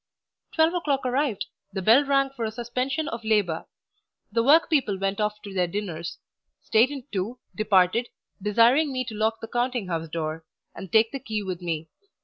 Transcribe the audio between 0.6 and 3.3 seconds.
o'clock arrived; the bell rang for a suspension of